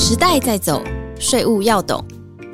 [0.00, 0.80] 时代在走，
[1.18, 2.02] 税务要懂。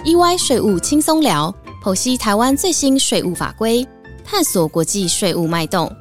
[0.03, 3.87] EY 税务轻松聊，剖析台湾最新税务法规，
[4.25, 5.95] 探索国际税务脉动。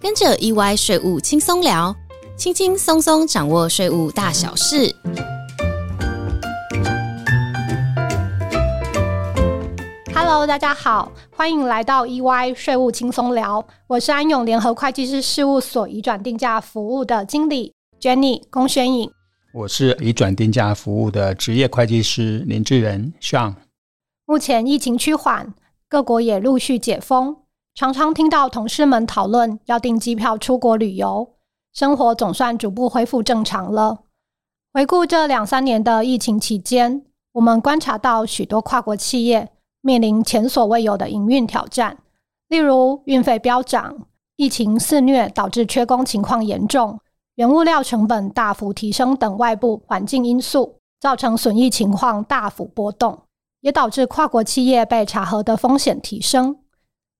[0.00, 1.94] 跟着 EY 税务轻松聊，
[2.38, 4.96] 轻轻松松掌握税务大小事。
[10.14, 13.62] Hello，大家好，欢迎来到 EY 税务轻松聊。
[13.88, 19.10] 我是安永联合会计师事务所移转定价服务的经理 Jenny 龚宣颖。
[19.52, 23.36] 我是移转定价服务的职业会计师林志仁 s。
[24.26, 25.54] 目前疫情趋缓，
[25.88, 27.36] 各国也陆续解封，
[27.74, 31.34] 常常听到同事们讨论要订机票出国旅游，
[31.72, 34.00] 生活总算逐步恢复正常了。
[34.74, 39.50] 回顾这两三年的疫情期间，我们观察到许多跨国企业。
[39.80, 41.98] 面临前所未有的营运挑战，
[42.48, 46.98] 例如运费飙涨、疫情肆虐导致缺工情况严重、
[47.38, 53.16] 原物料成本大幅提升等外部环境因素，造成损益情况大幅波动，
[53.60, 56.56] 也导致跨国企业被查核的风险提升。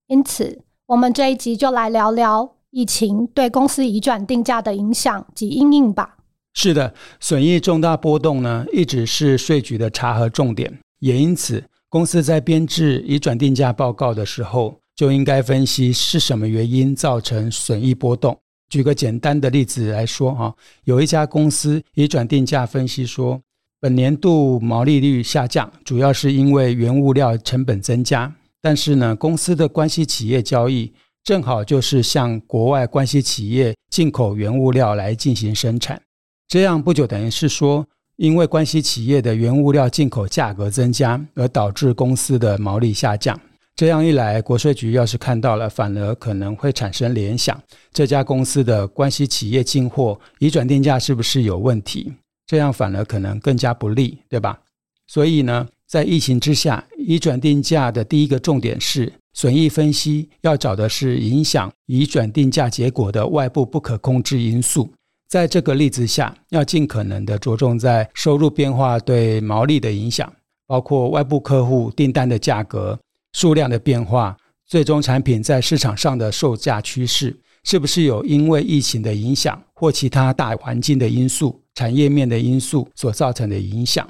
[0.09, 6.17] 因此，我们这一集就来聊聊疫情对公司移转定价的影响及因应吧。
[6.53, 11.63] 是的，损益重大波动呢，一直是税局的查核重点，也因此。
[11.89, 18.37] 公司在编制移转定价报告的时候，就应该分析是什么原因造成损益波动。
[18.69, 23.41] 举个简单的例子来说，哈，有一家公司以转定价分析说，
[23.81, 28.35] 本年度毛利率下降，主要是因为原物料成本增加。
[28.61, 36.03] 但是呢，公司的关系企业交易正好就是向国外关系企业进口原物料来进行生产，
[36.49, 37.87] 这样不就等于是说？
[38.17, 43.41] 因为关系企业的原物料进口价格增加，而导致公司的毛利下降。
[43.79, 47.63] 这样一来，国税局要是看到了，反而可能会产生联想：
[47.93, 52.13] 这家公司的关系企业进货移转定价是不是有问题？
[52.45, 54.59] 这样反而可能更加不利，对吧？
[55.07, 64.91] 所以呢，在疫情之下，移转定价的第一个重点是损益分析，要找的是影响移转定价结果的外部不可控制因素。
[65.29, 70.33] 在这个例子下，要尽可能的着重在收入变化对毛利的影响，
[70.67, 72.99] 包括外部客户订单的价格、
[73.39, 84.05] 数量的变化，最终产品在市场上的售价趋势，是不是有因为疫情的影响或其他大环境的因素、产业面的因素所造成的影响？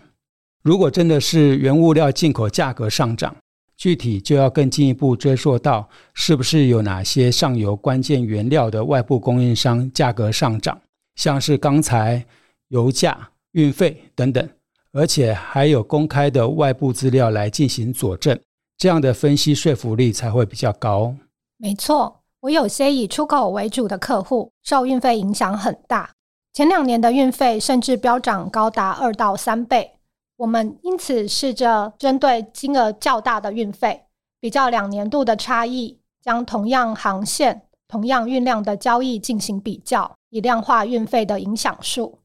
[0.62, 3.36] 如果真的是原物料进口价格上涨，
[3.76, 10.80] 具体就要更进一步追溯到，是不是有哪些上游关键原料的外部供应商价格上涨？
[11.16, 12.24] 像是钢材、
[12.68, 14.48] 油价、运费等等，
[14.92, 18.40] 而且还有公开的外部资料来进行佐证，
[18.78, 21.16] 这样的分析说服力才会比较高。
[21.56, 26.12] 没错，我有些以出口为主的客户，受运费影响很大。
[26.52, 29.96] 前两年的运费甚至飙涨高达二到三倍。
[30.36, 34.04] 我们因此试着针对金额较大的运费，
[34.38, 40.12] 比较两年度的差异，将同样航线、同样运量的交易进行比较。
[40.30, 42.18] 以量化运费的影响数。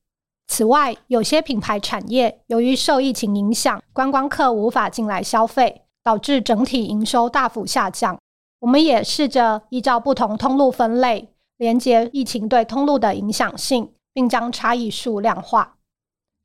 [0.47, 8.19] 此外，有些品牌产业由于受疫情影响，观光客无法进来消费，导致整体营收大幅下降。
[8.59, 15.77] 我们也试着依照不同通路分类，连接疫情对通路的影响性，并将差异数量化。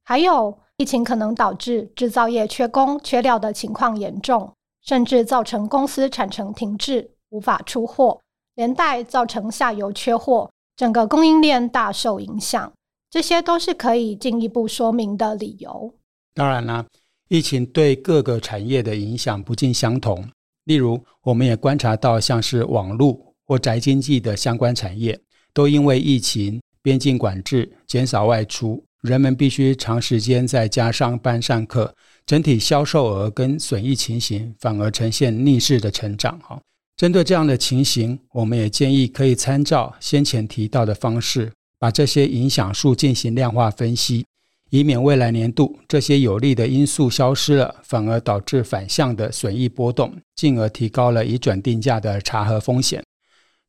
[0.04, 4.52] 还有，疫情可能导致制造业缺工缺料的情况严重，
[4.82, 8.20] 甚至造成公司产程停滞，无法出货，
[8.54, 10.50] 连带造成下游缺货。
[10.76, 12.72] 整个供应链大受影响，
[13.10, 15.92] 这些都是可以进一步说明的理由。
[16.34, 16.86] 当然啦，
[17.28, 20.26] 疫情对各个产业的影响不尽相同。
[20.64, 25.18] 例如，我们也观察到，像是网络或宅经济的相关产业，
[25.52, 31.94] 都因为疫情、边境管制、减少外出，人们必须长时间在家上班上课，
[32.24, 36.38] 整体销售额跟损益情形反而呈现逆势的成长。
[36.40, 36.60] 哈。
[36.96, 44.26] 针对这样的情形，我们也建议可以参照先前提到的方式，把这些影响数进行量化分析，
[44.70, 53.02] 以免未来年度这些有利的因素消失了，反而导致反向的损益波动，进而提高了已转定价的查核风险。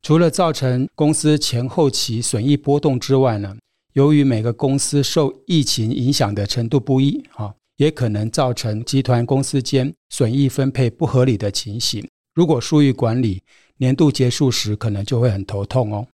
[0.02, 3.56] 除了造成公司前后期损益波动之外呢，
[3.94, 12.06] 由于每个公司受疫情影响的程度不一，啊，也可能造成集团公司间损益分配不合理的情形。
[12.34, 13.42] 如果疏于管理，
[13.78, 16.06] 年度结束时可能就会很头痛哦。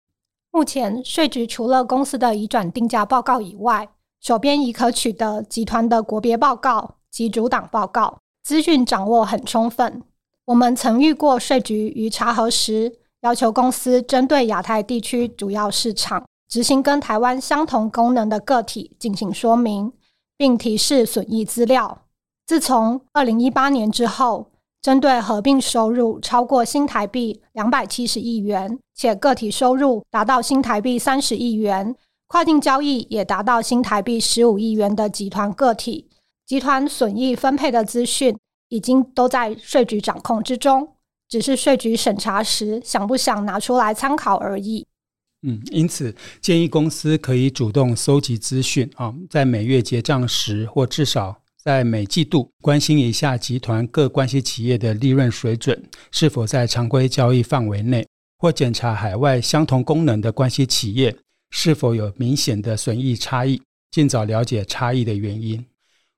[0.51, 3.89] 目前税局除了公司的已转定价报告以外，
[4.25, 10.01] 手边已可取得集团的国别报告及主党报告，资讯掌握很充分。
[10.45, 12.91] 我们曾遇过税局于查核时
[13.21, 19.93] 要求公司针对亚太地区主要市场执行跟台湾相同功能的个体进行说明，
[20.35, 22.01] 并提示损益资料。
[22.47, 24.47] 自从二零一八年之后，
[24.81, 31.95] 针对合并收入超过新台币两百七十亿元，且个体收入达到新台币三十亿元，
[32.27, 36.09] 跨境交易也达到新台币十五亿元的集团个体，
[36.45, 38.35] 集团损益分配的资讯
[38.69, 40.89] 已经都在税局掌控之中。
[41.27, 44.85] 只是税局审查时想不想拿出来参考而已。
[45.41, 58.07] 嗯，因此建议公司可以主动搜集资讯啊，在每月结账时，或至少在每季度关心一下集团各关系企业的利润水准是否在常规交易范围内，
[58.37, 61.15] 或检查海外相同功能的关系企业
[61.57, 65.65] 是否有明显的损益差异，尽早了解差异的原因。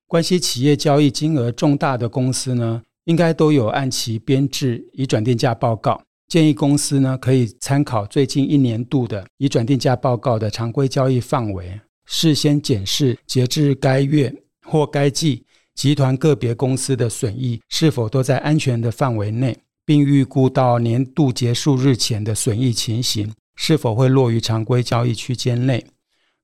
[0.08, 2.82] 关系企业交易金额重大的公司呢？
[3.06, 14.34] 应该都有按期编制已转定价报告，建议公司呢可以参考最近一年度的已转定价报告的常规交易范围，事先检视截至该月
[14.68, 15.46] 或该季
[15.76, 19.56] 集团个别公司的损益是否都在安全的范围内，
[19.86, 25.86] 并预估到年度结束日前的损益情形是否会落于常规交易区间内。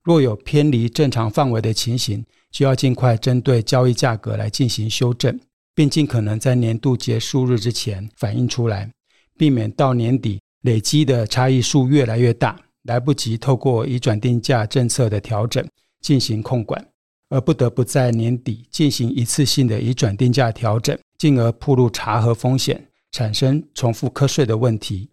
[0.02, 5.40] 若有偏离正常范围的情形，就要尽快针对交易价格来进行修正。
[5.76, 8.88] 并尽可能在年度结束日之前反映出来，
[9.36, 15.66] 避免到年底累积的差异数越来越大，来不及透过移转定价政策的调整
[16.00, 16.86] 进行控管，
[17.28, 25.10] 而不得不在年底进行一次性的移转定价调整，进而铺路查核风险，产生重复课税的问题。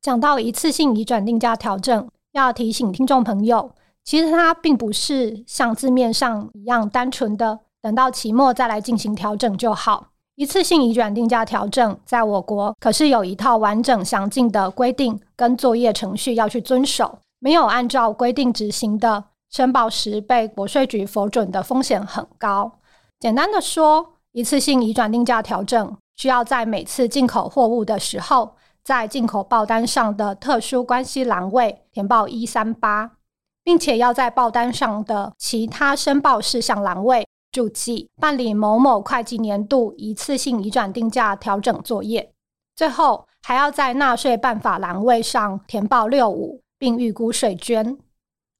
[0.00, 3.72] 讲到一次性移转定价调整，要提醒听众朋友，
[4.04, 7.60] 其实它并不是像字面上一样单纯的。
[7.80, 10.08] 等到期末再来进行调整就好。
[10.34, 17.18] 一次性移转定价调整，在我国可是有一套完整详尽的规定跟作业程序要去遵守。
[17.40, 22.70] 没有按照规定执行的，申报时被国税局否准的风险很高。
[23.18, 33.12] 简单的说，一次性移转定价调整需要在每次进口货物的时候，在进口报单上的特殊关系栏位填报一三八，
[33.62, 37.26] 并且要在报单上的其他申报事项栏位。
[37.50, 42.30] 注记办理某某会计年度一次性移转定价调整作业，
[42.76, 47.98] 最后还要在纳税办法栏位上填报六五，并预估税捐。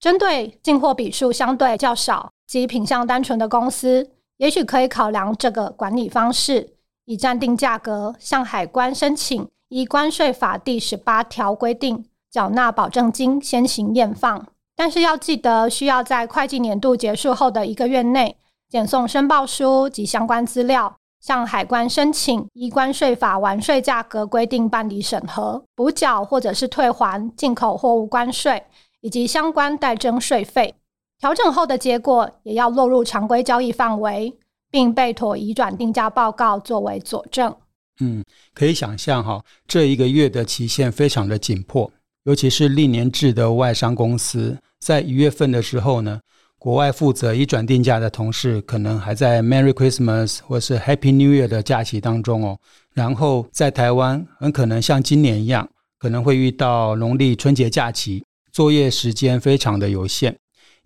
[0.01, 14.47] 针对进货笔数相对较少及品相单纯的公司，也许可以考量这个管理方式，以暂定价格向海关申请依关税法第十八条规定缴纳保证金，先行验放。
[14.75, 18.37] 但是要记得，需要在会计年度结束后的一个月内。
[18.69, 28.63] 检送申报书及相关资料，向海关申请依关税法完税价格规定办理审核、补缴或者是退还进口货物关税
[29.01, 30.75] 以及相关代征税费。
[31.19, 34.39] 调整后的结果也要落入常规交易范围，
[34.71, 37.57] 并被妥移转定价报告作为佐证。
[38.01, 38.25] 嗯，
[38.55, 41.91] 可以想象哈，这一个月的期限非常的紧迫，
[42.25, 46.21] 尤其是历年制的外商公司，在一月份的时候呢。
[46.61, 52.59] 国外负责移转定价的同事，可能还在 Merry Christmas 或是 Happy New Year 的假期当中哦。
[52.93, 55.69] 然后在台湾，很可能像今年一样，
[56.01, 60.37] 可能会遇到农历春节假期，作业时间非常的有限，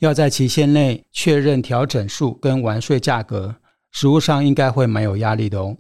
[0.01, 3.57] 要在期限内确认调整数跟完税价格，
[3.93, 5.75] 实务上应该会蛮有压力的哦。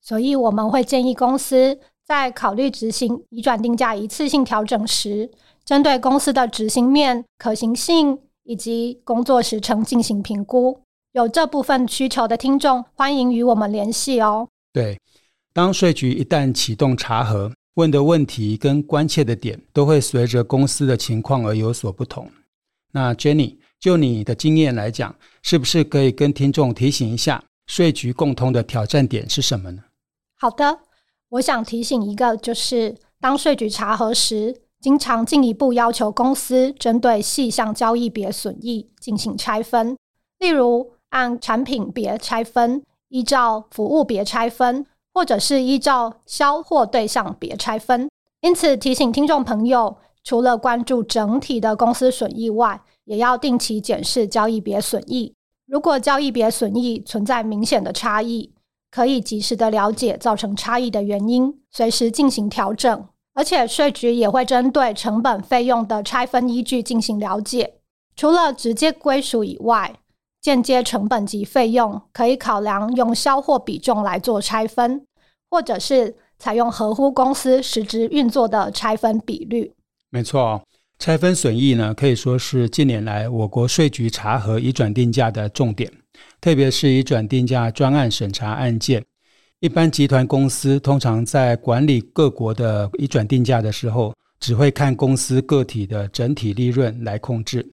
[0.00, 5.30] 所以我们会建议公司在考虑执行移转定价一次性调整时，
[5.64, 8.18] 针对公司的执行面可行性。
[8.48, 10.80] 以及工作时程进行评估，
[11.12, 14.48] 有这部分需求的听众，欢迎与我们联系哦。
[14.72, 14.98] 对，
[15.52, 22.26] 当税局一旦启动查核，问的问题跟关切的点，都会随着公司的情况而有所不同。
[22.90, 29.82] 那 Jenny，就你的经验来讲，是不是可以跟听众提醒一下，税局共通的挑战点是什么呢？
[30.40, 30.78] 好的，
[31.30, 34.62] 我想提醒一个，就是当税局查核时。
[34.80, 39.98] 经常进一步要求公司针对细项交易别损益进行拆分，
[40.38, 48.08] 例如按产品别拆分，依照服务别拆分，或者是依照销货对象别拆分。
[48.40, 55.34] 因此，提醒听众朋友，除了关注整体的公司损益外，也要定期检视交易别损益。
[55.66, 58.52] 如果交易别损益存在明显的差异，
[58.90, 63.06] 可以及时的了解造成差异的原因，随时进行调整。
[63.34, 67.74] 而且税局也会针对成本费用的拆分依据进行了解，
[68.16, 69.94] 除了直接归属以外，
[70.40, 75.06] 间接成本及费用可以考量用销货比重来做拆分，
[75.48, 79.72] 或者是采用合乎公司实质运作的拆分比率。
[80.10, 80.60] 没错，
[80.98, 85.92] 拆分损益呢，可以说是近年来我国税局查核已转定价的重点，
[86.40, 89.04] 特别是以转定价专案审查案件。
[89.60, 97.68] 一般集团公司通常在管理各国的以转定价的时候，只会看公司个体的整体利润来控制。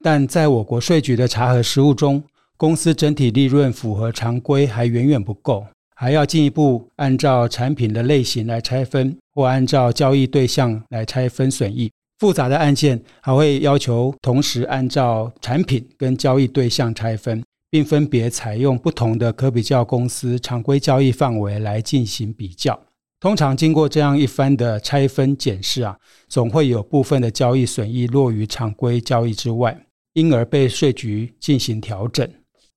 [0.00, 2.22] 但在我国税局的查核实务中，
[2.56, 11.90] 公司整体利润符合常规还远远不够，还要进一步按照产品的类型来拆分，或按照交易对象来拆分损益。
[12.20, 17.42] 复杂的案件还会要求同时按照产品跟交易对象拆分。
[17.74, 22.78] 并分别采用不同的可比较公司常规交易范围来进行比较。
[23.18, 29.76] 通常经过这样一番的拆分检视啊，总会有部分的交易损益落于常规交易之外，
[30.12, 32.32] 因而被税局进行调整。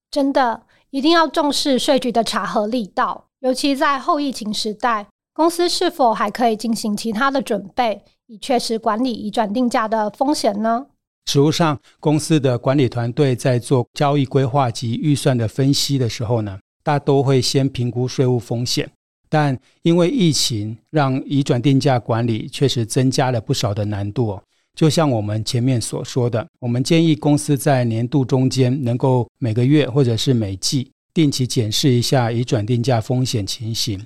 [0.10, 10.88] 真的一定要重视税局的查核力道，尤其在后疫情时代，公司是否还可以进行其他的准备，以确实管理移转定价的风险呢？
[11.30, 18.90] 实务上，公司的管理团队在做交易规划及预算的分析的时候呢，大都会先评估税务风险。
[19.28, 24.44] 但因为疫情，让移转定价管理确实增加了不少的难度哦。
[24.74, 34.02] 就像我们前面所说的，我们建议公司在年度中间能够每个月或者是每季定期检视一下移转定价风险情形。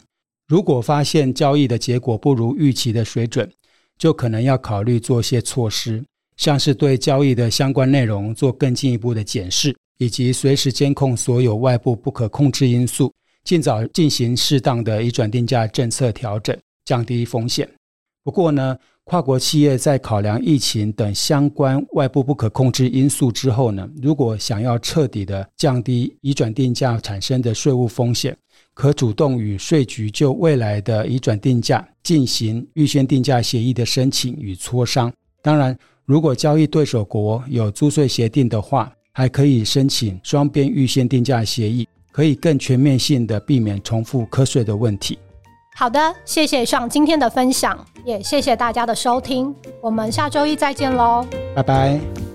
[0.48, 3.48] 如果发现交易的结果不如预期的水准，
[4.00, 6.04] 就可能要考虑做些措施。
[6.42, 17.70] 像是对交易的相关内容做更进一步的检视，以及随时监控所有外部不可控制因素，尽早进行适当的移转定价政策调整，降低风险。
[18.24, 28.36] 不过呢，跨国企业在考量疫情等相关外部不可控制因素之后呢，如果想要彻底的降低移转定价产生的税务风险，
[28.74, 35.14] 可主动与税局就未来的移转定价进行预先定价协议的申请与磋商。
[35.44, 35.78] 当然。
[36.06, 45.18] 如果交易对手国有租税协定的话，还可以申请双边预先定价协议，可以更全面性的避免重复课税的问题。
[45.78, 52.31] 好的，谢谢上今天的分享，也谢谢大家的收听，我们下周一再见喽，拜拜。